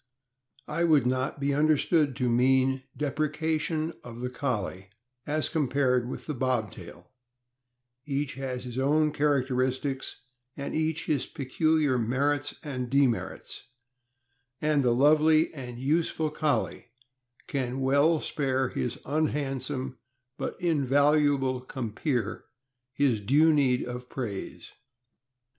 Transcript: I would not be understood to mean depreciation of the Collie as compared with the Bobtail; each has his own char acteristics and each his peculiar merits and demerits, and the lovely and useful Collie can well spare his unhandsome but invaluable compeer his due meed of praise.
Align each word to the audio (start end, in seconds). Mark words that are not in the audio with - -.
I 0.67 0.83
would 0.83 1.05
not 1.05 1.39
be 1.39 1.53
understood 1.53 2.15
to 2.15 2.27
mean 2.27 2.81
depreciation 2.97 3.93
of 4.03 4.21
the 4.21 4.31
Collie 4.31 4.89
as 5.27 5.47
compared 5.47 6.09
with 6.09 6.25
the 6.25 6.33
Bobtail; 6.33 7.11
each 8.07 8.33
has 8.33 8.63
his 8.63 8.79
own 8.79 9.13
char 9.13 9.43
acteristics 9.43 10.15
and 10.57 10.73
each 10.73 11.05
his 11.05 11.27
peculiar 11.27 11.99
merits 11.99 12.55
and 12.63 12.89
demerits, 12.89 13.61
and 14.59 14.83
the 14.83 14.89
lovely 14.95 15.53
and 15.53 15.77
useful 15.77 16.31
Collie 16.31 16.87
can 17.45 17.79
well 17.79 18.19
spare 18.21 18.69
his 18.69 18.97
unhandsome 19.05 19.97
but 20.35 20.59
invaluable 20.59 21.61
compeer 21.61 22.45
his 22.91 23.19
due 23.21 23.53
meed 23.53 23.85
of 23.85 24.09
praise. 24.09 24.71